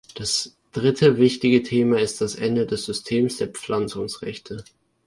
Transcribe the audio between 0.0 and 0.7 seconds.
Das